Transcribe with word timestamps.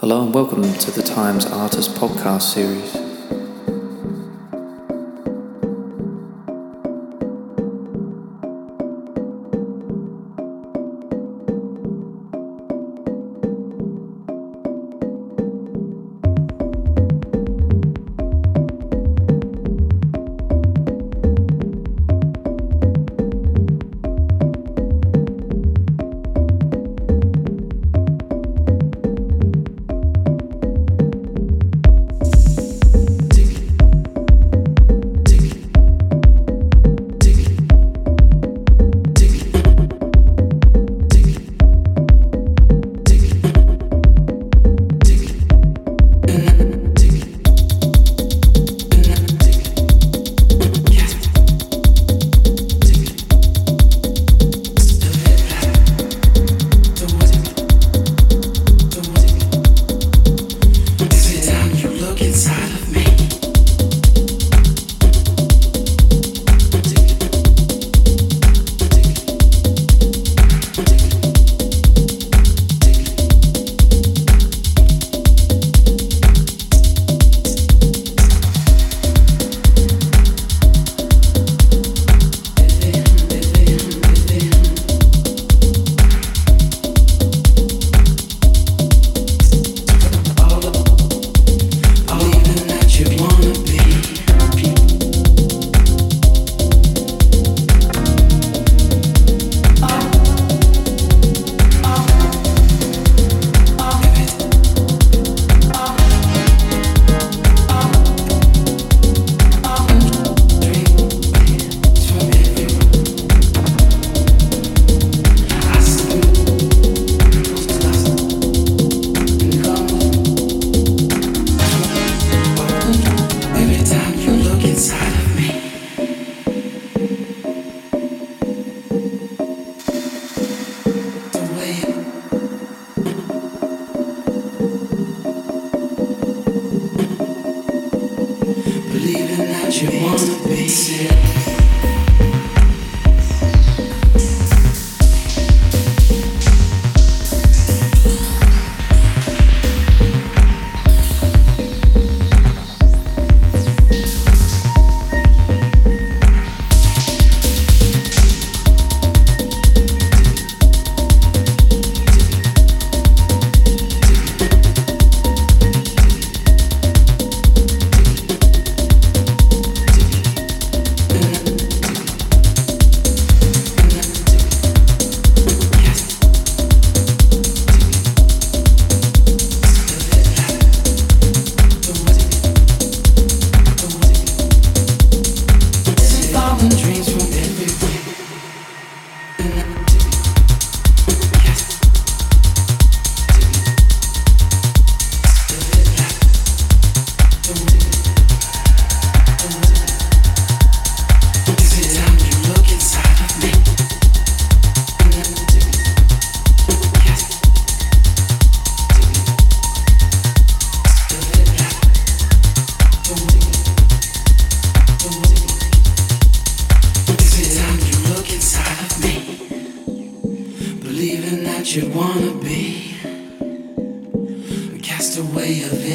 Hello 0.00 0.22
and 0.22 0.32
welcome 0.32 0.62
to 0.62 0.90
the 0.92 1.02
Times 1.02 1.44
Artist 1.44 1.94
podcast 1.94 2.54
series. 2.54 2.99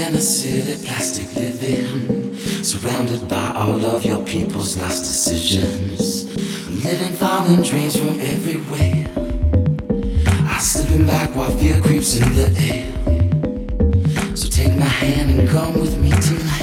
in 0.07 0.15
a 0.15 0.21
city 0.21 0.85
plastic 0.85 1.33
living, 1.35 2.35
surrounded 2.63 3.27
by 3.27 3.51
all 3.55 3.83
of 3.85 4.05
your 4.05 4.23
people's 4.23 4.77
last 4.77 4.99
decisions. 4.99 6.25
Living 6.85 7.13
fallen 7.13 7.63
dreams 7.63 7.97
from 7.97 8.19
everywhere. 8.19 9.07
I 10.47 10.59
slipping 10.59 11.07
back 11.07 11.35
while 11.35 11.49
fear 11.57 11.81
creeps 11.81 12.17
in 12.17 12.35
the 12.35 12.47
air. 12.59 14.35
So 14.35 14.47
take 14.47 14.77
my 14.77 14.85
hand 14.85 15.39
and 15.39 15.49
come 15.49 15.73
with 15.79 15.97
me 15.97 16.11
tonight. 16.11 16.54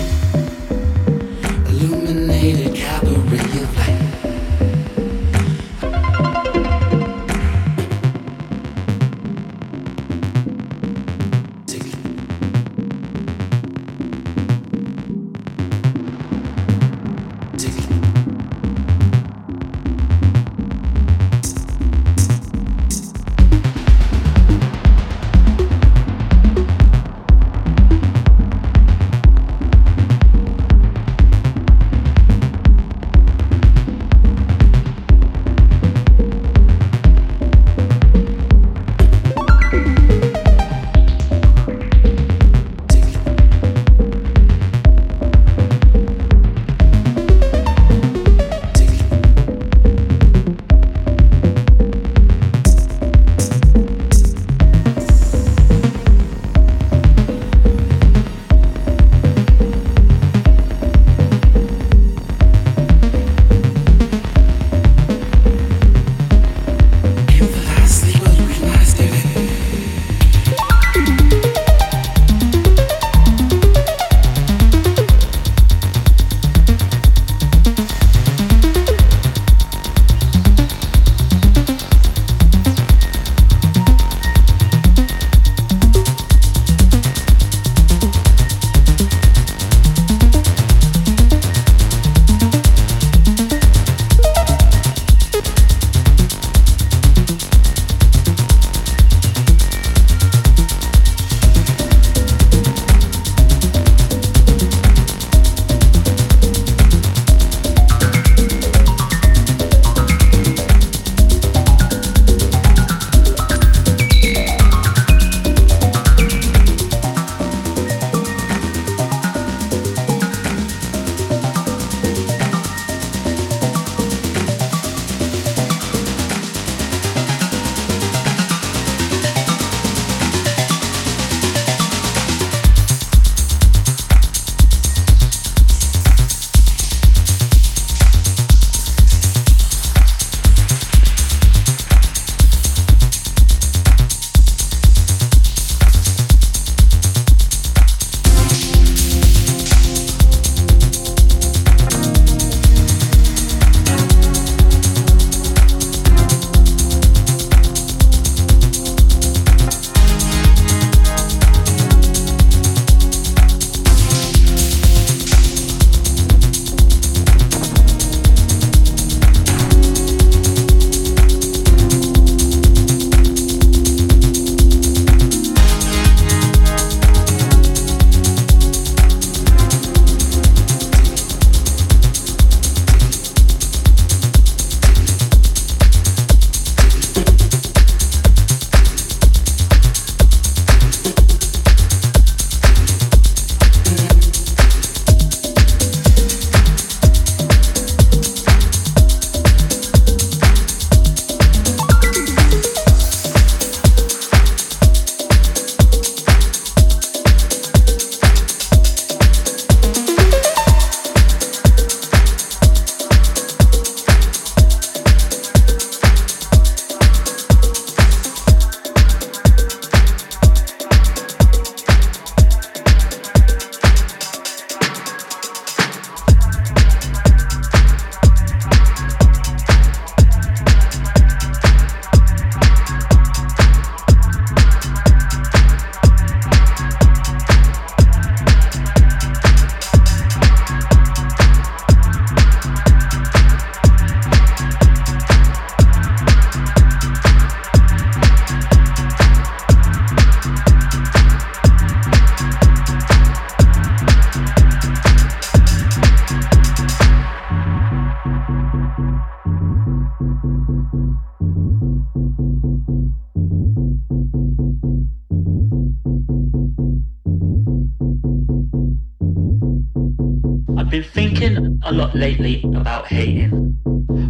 Lately 272.22 272.62
about 272.76 273.04
hating. 273.08 273.50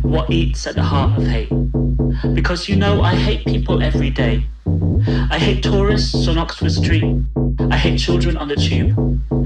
What 0.01 0.31
eats 0.31 0.67
at 0.67 0.77
the 0.77 0.83
heart 0.83 1.19
of 1.19 1.27
hate? 1.27 1.53
Because 2.33 2.67
you 2.67 2.75
know, 2.75 3.03
I 3.03 3.15
hate 3.15 3.45
people 3.45 3.83
every 3.83 4.09
day. 4.09 4.47
I 5.31 5.39
hate 5.39 5.63
tourists 5.63 6.27
on 6.27 6.39
Oxford 6.39 6.73
Street. 6.73 7.05
I 7.71 7.77
hate 7.77 7.99
children 7.99 8.39
on 8.39 8.49
the 8.49 8.57
tube. 8.57 8.97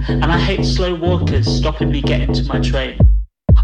And 0.06 0.26
I 0.26 0.38
hate 0.38 0.64
slow 0.64 0.94
walkers 0.94 1.48
stopping 1.48 1.90
me 1.90 2.00
getting 2.00 2.32
to 2.34 2.44
my 2.44 2.60
train. 2.60 3.00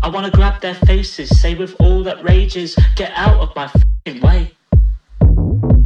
I 0.03 0.09
wanna 0.09 0.33
grab 0.33 0.61
their 0.61 0.75
faces, 0.75 1.29
say 1.41 1.55
with 1.55 1.77
all 1.79 2.03
that 2.03 2.19
rages, 2.25 2.77
get 2.97 3.13
out 3.15 3.39
of 3.39 3.55
my 3.55 3.71
way. 4.21 4.51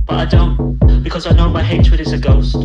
But 0.07 0.19
I 0.25 0.25
don't, 0.25 1.03
because 1.03 1.27
I 1.27 1.33
know 1.33 1.51
my 1.51 1.63
hatred 1.63 2.01
is 2.01 2.13
a 2.15 2.19
ghost. 2.19 2.57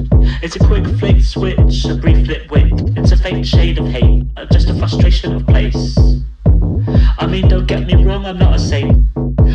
It's 0.42 0.56
a 0.56 0.60
quick 0.60 0.86
flick 0.98 1.22
switch, 1.22 1.84
a 1.86 1.96
brief 1.96 2.26
lit 2.26 2.50
wink. 2.50 2.98
It's 2.98 3.12
a 3.12 3.18
faint 3.18 3.46
shade 3.46 3.80
of 3.80 3.88
hate, 3.88 4.24
uh, 4.38 4.46
just 4.46 4.70
a 4.70 4.74
frustration 4.76 5.36
of 5.36 5.46
place. 5.46 5.98
Mean, 7.32 7.48
don't 7.48 7.66
get 7.66 7.88
me 7.88 8.04
wrong, 8.04 8.26
I'm 8.26 8.38
not 8.38 8.56
a 8.56 8.60
saint. 8.60 9.08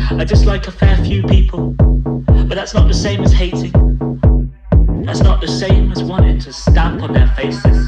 I 0.09 0.23
dislike 0.23 0.65
a 0.65 0.71
fair 0.71 0.97
few 1.05 1.21
people, 1.21 1.75
but 1.77 2.55
that's 2.55 2.73
not 2.73 2.87
the 2.87 2.93
same 2.93 3.21
as 3.21 3.31
hating. 3.31 3.71
That's 5.05 5.19
not 5.19 5.41
the 5.41 5.47
same 5.47 5.91
as 5.91 6.03
wanting 6.03 6.39
to 6.39 6.51
stamp 6.51 7.03
on 7.03 7.13
their 7.13 7.27
faces. 7.35 7.87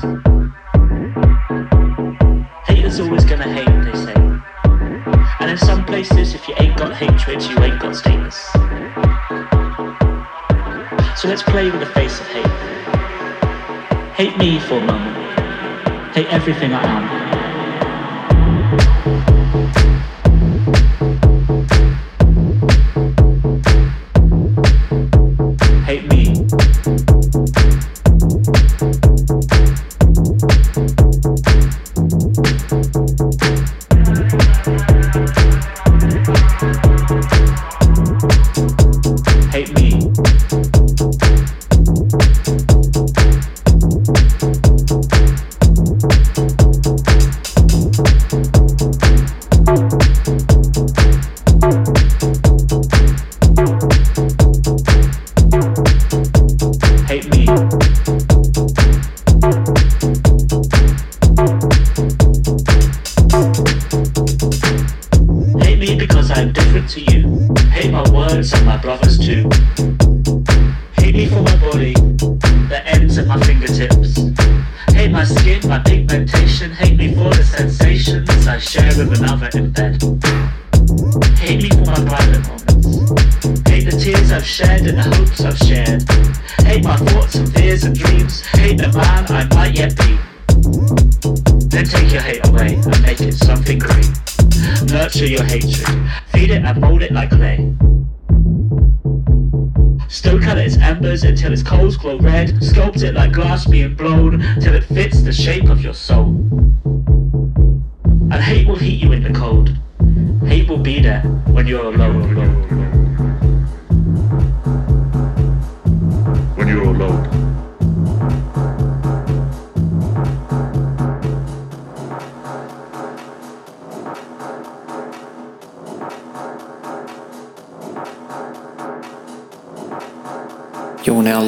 Haters 2.67 2.99
always 2.99 3.25
gonna 3.25 3.51
hate, 3.51 3.65
they 3.83 3.95
say. 3.97 4.13
And 5.39 5.49
in 5.49 5.57
some 5.57 5.83
places, 5.85 6.35
if 6.35 6.47
you 6.47 6.53
ain't 6.59 6.77
got 6.77 6.93
hatred, 6.93 7.41
you 7.41 7.57
ain't 7.57 7.79
got 7.79 7.95
status. 7.95 8.37
So 11.19 11.27
let's 11.27 11.41
play 11.41 11.71
with 11.71 11.79
the 11.79 11.91
face 11.95 12.19
of 12.19 12.27
hate. 12.27 12.45
Hate 14.13 14.37
me 14.37 14.59
for 14.59 14.75
a 14.75 14.85
moment. 14.85 16.13
Hate 16.13 16.31
everything 16.31 16.73
I 16.73 16.83
am. 16.83 17.48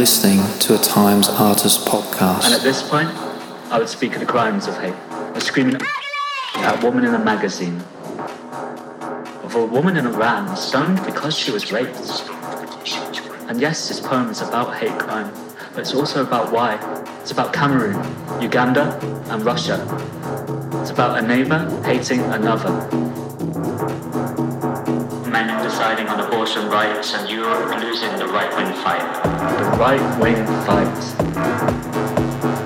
Listening 0.02 0.42
to 0.58 0.74
a 0.74 0.80
Times 0.80 1.30
Artist 1.30 1.86
podcast. 1.86 2.46
And 2.46 2.56
at 2.56 2.64
this 2.64 2.82
point, 2.82 3.08
I 3.70 3.78
would 3.78 3.88
speak 3.88 4.16
of 4.16 4.20
the 4.20 4.26
crimes 4.26 4.68
of 4.68 4.76
hate. 4.80 4.96
A 5.36 5.40
screaming 5.40 5.76
at 6.56 6.82
a 6.82 6.84
woman 6.84 7.06
in 7.06 7.14
a 7.14 7.24
magazine. 7.24 7.76
Of 9.44 9.54
a 9.54 9.64
woman 9.64 9.98
in 9.98 10.08
Iran 10.08 10.58
stoned 10.58 11.06
because 11.06 11.38
she 11.38 11.52
was 11.52 11.72
raped. 11.72 12.00
And 13.48 13.62
yes, 13.62 13.90
this 13.90 14.00
poem 14.00 14.32
is 14.32 14.42
about 14.42 14.74
hate 14.74 14.98
crime, 14.98 15.32
but 15.76 15.82
it's 15.82 15.94
also 15.94 16.24
about 16.24 16.52
why. 16.52 16.80
It's 17.22 17.30
about 17.30 17.54
Cameroon, 17.54 18.04
Uganda, 18.42 18.98
and 19.30 19.46
Russia. 19.46 19.78
It's 20.82 20.90
about 20.90 21.24
a 21.24 21.28
neighbor 21.28 21.60
hating 21.86 22.22
another 22.22 22.72
abortion 26.42 26.72
rights 26.72 27.14
and 27.14 27.30
Europe 27.30 27.70
losing 27.80 28.10
the 28.18 28.26
right-wing 28.26 28.74
fight. 28.82 29.06
The 29.60 29.78
right-wing 29.78 30.44
fight. 30.66 30.98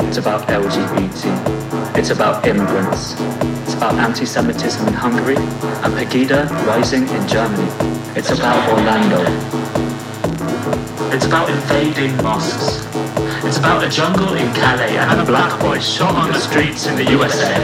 It's 0.07 0.15
about 0.15 0.47
LGBT. 0.47 1.97
It's 1.97 2.09
about 2.09 2.47
immigrants. 2.47 3.15
It's 3.63 3.73
about 3.73 3.95
anti-Semitism 3.95 4.87
in 4.87 4.93
Hungary 4.93 5.35
and 5.35 5.93
Pegida 5.93 6.49
rising 6.65 7.01
in 7.09 7.27
Germany. 7.27 7.69
It's 8.15 8.29
about 8.29 8.57
Orlando. 8.71 9.19
It's 11.13 11.25
about 11.25 11.49
invading 11.49 12.15
mosques. 12.23 12.87
It's 13.43 13.57
about 13.57 13.83
a 13.83 13.89
jungle 13.89 14.35
in 14.35 14.53
Calais 14.53 14.95
and 14.95 15.19
a 15.19 15.25
black 15.25 15.59
boy 15.59 15.79
shot 15.79 16.15
on 16.15 16.31
the 16.31 16.39
streets 16.39 16.87
in 16.87 16.95
the 16.95 17.11
USA. 17.11 17.57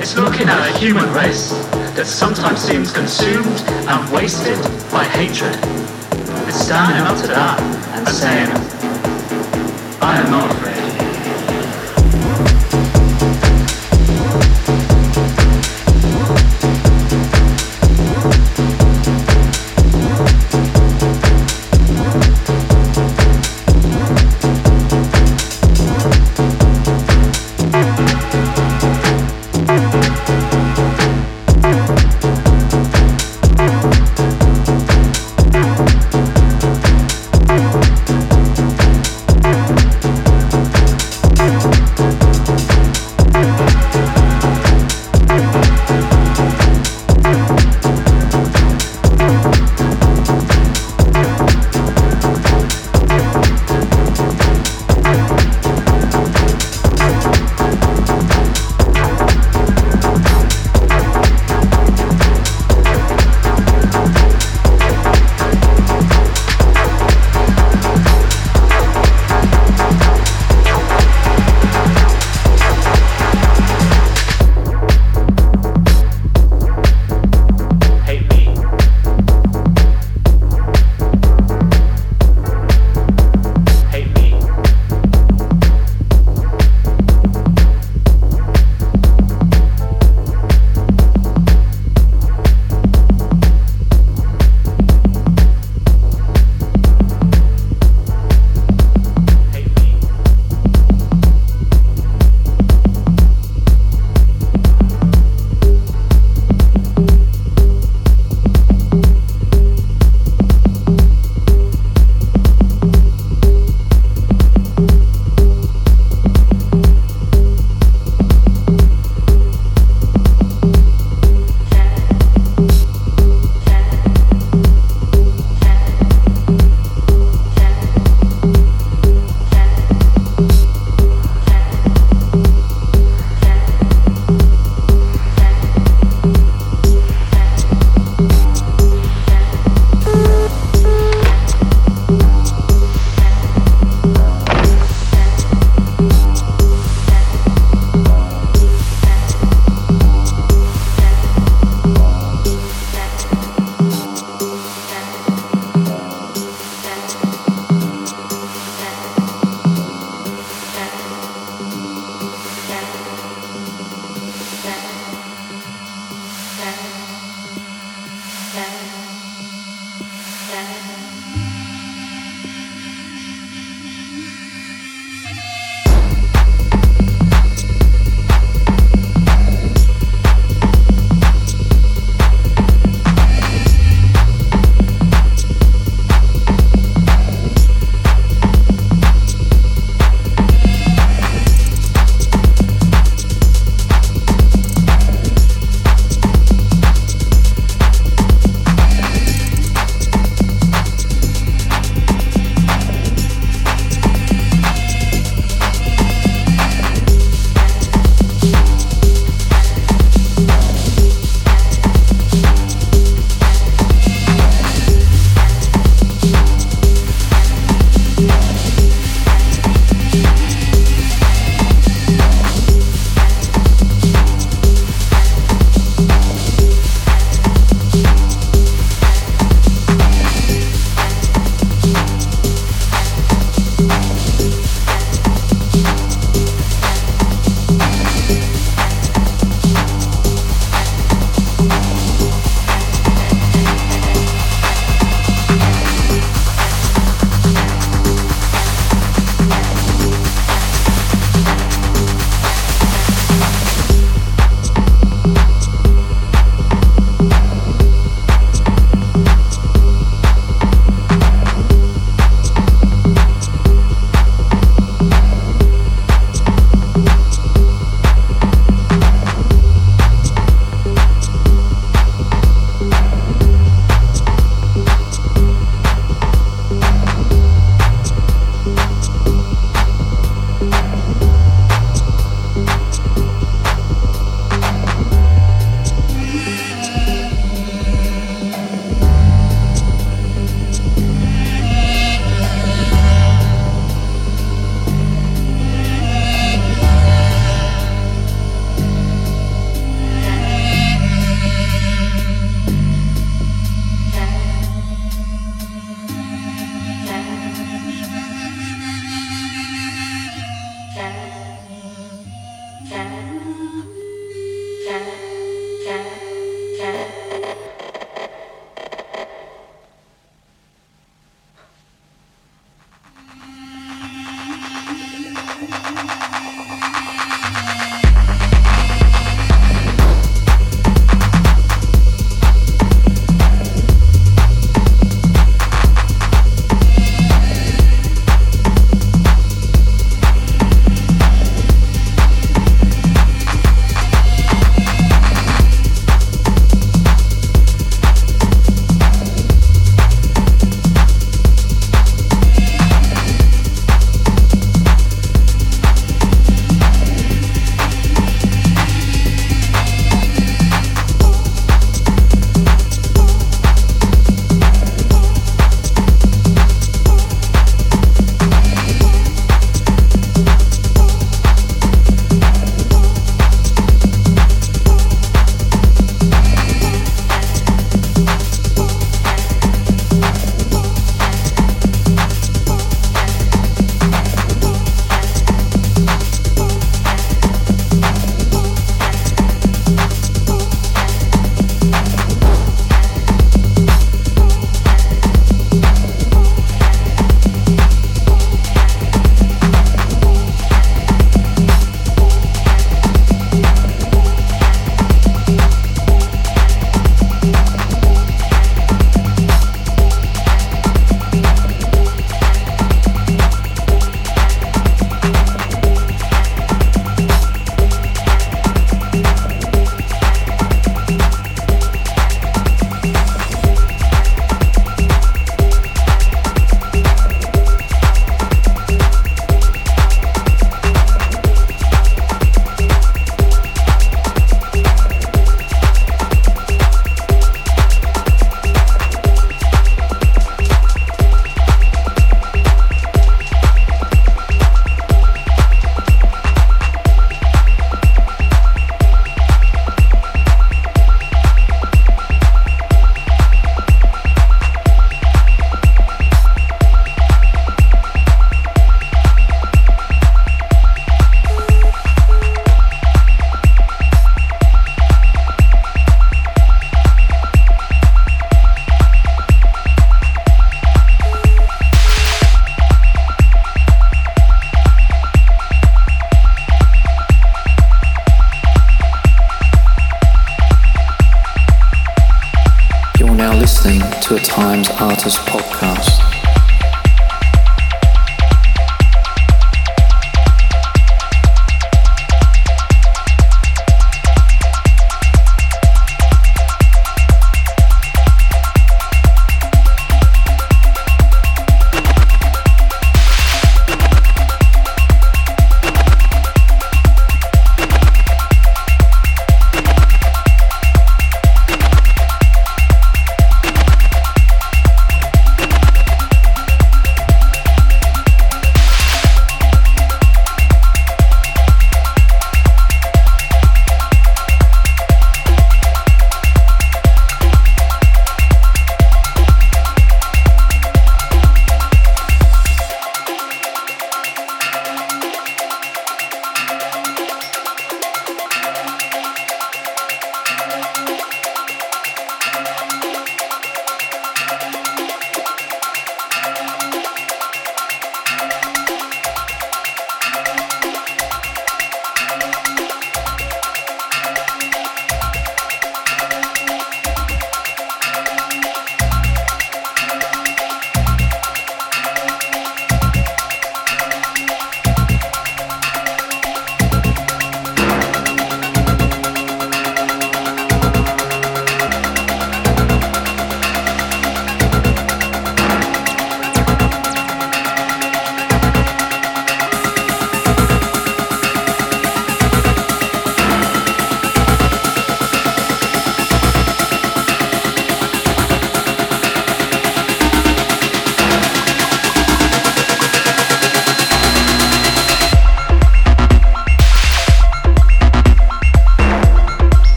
It's 0.00 0.16
looking 0.16 0.48
at 0.48 0.74
a 0.74 0.76
human 0.76 1.08
race 1.14 1.52
that 1.94 2.06
sometimes 2.06 2.60
seems 2.60 2.90
consumed 2.90 3.60
and 3.68 4.12
wasted 4.12 4.58
by 4.90 5.04
hatred. 5.04 5.54
It's 6.48 6.58
standing 6.58 7.02
up 7.02 7.20
to 7.20 7.26
that 7.28 7.60
and 7.94 8.08
saying, 8.08 8.48
I 10.00 10.18
am 10.18 10.30
not 10.30 10.50
afraid. 10.50 10.71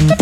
Thank. 0.00 0.19